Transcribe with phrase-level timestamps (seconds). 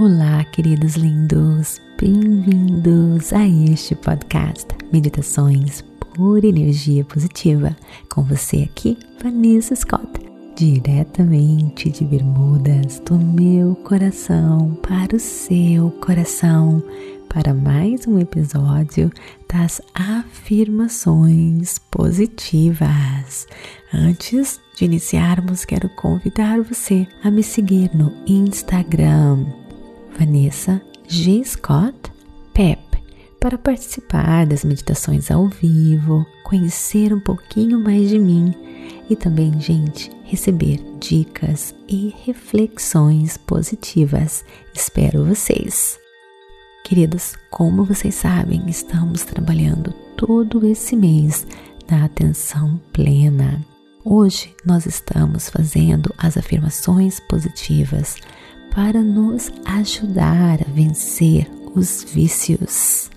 [0.00, 5.82] Olá, queridos lindos, bem-vindos a este podcast Meditações
[6.14, 7.76] por Energia Positiva.
[8.08, 10.06] Com você aqui, Vanessa Scott,
[10.54, 16.80] diretamente de Bermudas, do meu coração para o seu coração,
[17.28, 19.10] para mais um episódio
[19.52, 23.48] das afirmações positivas.
[23.92, 29.57] Antes de iniciarmos, quero convidar você a me seguir no Instagram
[30.18, 31.44] Vanessa G.
[31.44, 31.96] Scott
[32.52, 32.80] Pep
[33.38, 38.52] para participar das meditações ao vivo, conhecer um pouquinho mais de mim
[39.08, 44.44] e também, gente, receber dicas e reflexões positivas.
[44.74, 45.98] Espero vocês.
[46.84, 51.46] Queridos, como vocês sabem, estamos trabalhando todo esse mês
[51.86, 53.64] da atenção plena.
[54.04, 58.16] Hoje nós estamos fazendo as afirmações positivas
[58.74, 63.10] para nos ajudar a vencer os vícios.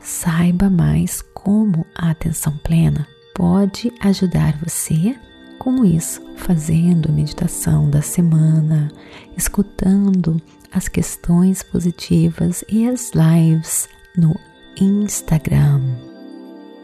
[0.00, 5.16] Saiba mais como a atenção plena pode ajudar você
[5.58, 8.90] com isso, fazendo meditação da semana,
[9.36, 14.38] escutando as questões positivas e as lives no
[14.80, 15.80] Instagram.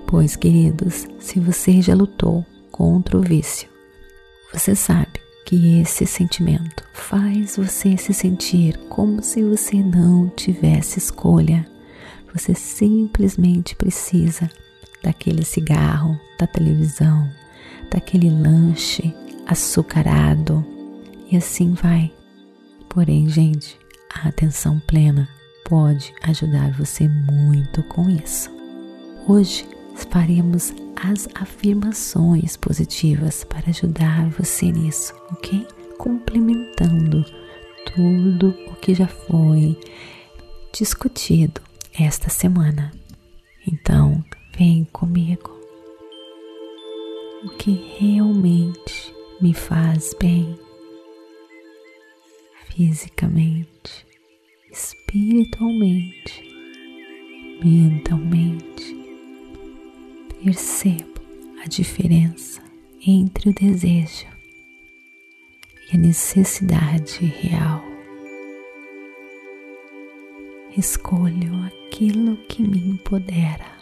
[0.07, 3.69] Pois, queridos, se você já lutou contra o vício,
[4.53, 11.67] você sabe que esse sentimento faz você se sentir como se você não tivesse escolha.
[12.33, 14.49] Você simplesmente precisa
[15.03, 17.29] daquele cigarro, da televisão,
[17.91, 19.15] daquele lanche
[19.47, 20.65] açucarado
[21.31, 22.13] e assim vai.
[22.89, 23.79] Porém, gente,
[24.15, 25.29] a atenção plena
[25.65, 28.51] pode ajudar você muito com isso.
[29.27, 29.67] Hoje
[30.05, 35.67] faremos as afirmações positivas para ajudar você nisso, ok?
[35.98, 37.25] Complementando
[37.95, 39.78] tudo o que já foi
[40.73, 41.61] discutido
[41.98, 42.93] esta semana.
[43.67, 44.25] Então,
[44.56, 45.59] vem comigo.
[47.44, 50.59] O que realmente me faz bem
[52.69, 54.06] fisicamente,
[54.71, 56.43] espiritualmente,
[57.65, 58.69] mentalmente
[60.50, 61.21] percebo
[61.62, 62.61] a diferença
[63.06, 64.27] entre o desejo
[65.88, 67.84] e a necessidade real.
[70.77, 73.78] Escolho aquilo que me empodera.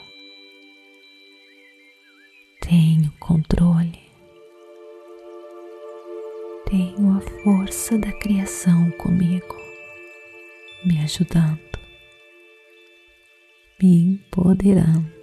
[2.61, 4.01] Tenho controle.
[6.69, 9.57] Tenho a força da criação comigo,
[10.85, 11.79] me ajudando,
[13.81, 15.18] me empoderando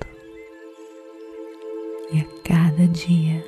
[2.75, 3.41] cada dia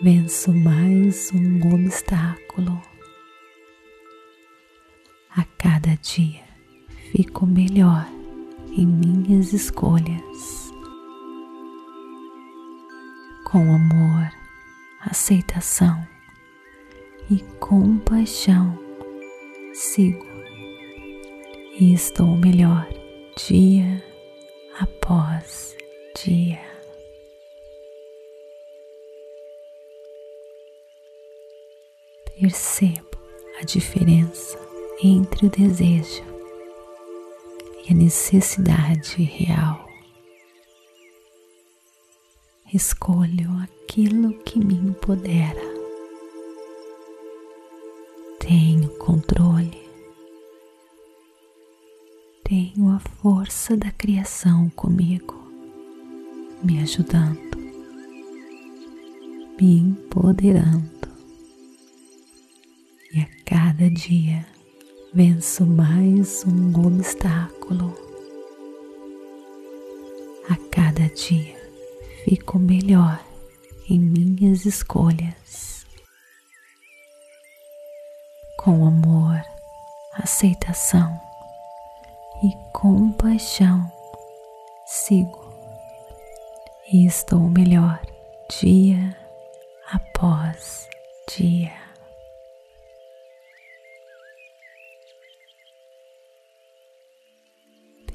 [0.00, 2.80] venço mais um obstáculo.
[5.36, 6.42] A cada dia
[7.12, 8.08] fico melhor
[8.70, 10.72] em minhas escolhas.
[13.50, 14.32] Com amor,
[15.02, 16.02] aceitação
[17.30, 18.78] e compaixão,
[19.74, 20.24] sigo
[21.78, 22.88] e estou melhor
[23.46, 24.02] dia
[24.80, 25.76] após
[26.24, 26.73] dia.
[32.38, 33.16] Percebo
[33.60, 34.58] a diferença
[35.02, 36.22] entre o desejo
[37.86, 39.88] e a necessidade real.
[42.72, 45.62] Escolho aquilo que me empodera.
[48.40, 49.84] Tenho controle.
[52.42, 55.34] Tenho a força da criação comigo,
[56.62, 57.56] me ajudando,
[59.58, 60.93] me empoderando
[63.44, 64.46] cada dia
[65.12, 67.94] venço mais um obstáculo.
[70.48, 71.54] A cada dia
[72.24, 73.22] fico melhor
[73.90, 75.84] em minhas escolhas.
[78.58, 79.42] Com amor,
[80.14, 81.20] aceitação
[82.42, 83.92] e compaixão,
[84.86, 85.44] sigo
[86.90, 88.00] e estou melhor
[88.58, 89.14] dia
[89.92, 90.88] após
[91.36, 91.83] dia.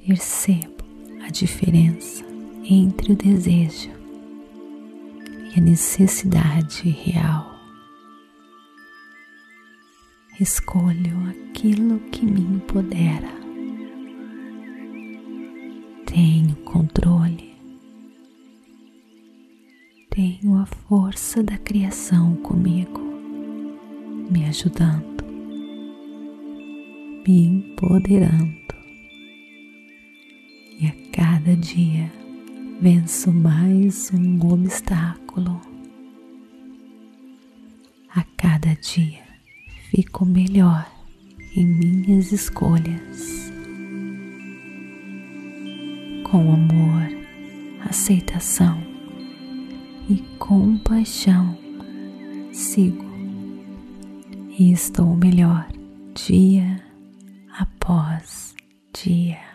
[0.10, 0.84] Percebo
[1.24, 2.26] a diferença
[2.64, 3.92] entre o desejo
[5.54, 7.56] e a necessidade real.
[10.40, 13.30] Escolho aquilo que me empodera.
[16.08, 17.54] Tenho controle.
[20.10, 23.00] Tenho a força da criação comigo,
[24.32, 25.24] me ajudando,
[27.28, 28.59] me empoderando.
[31.20, 32.10] Cada dia
[32.80, 35.60] venço mais um obstáculo.
[38.16, 39.20] A cada dia
[39.92, 40.90] fico melhor
[41.58, 43.52] em minhas escolhas.
[46.24, 47.10] Com amor,
[47.82, 48.82] aceitação
[50.10, 51.58] e compaixão,
[52.54, 53.04] sigo
[54.58, 55.68] e estou melhor
[56.16, 56.82] dia
[57.58, 58.56] após
[58.94, 59.49] dia.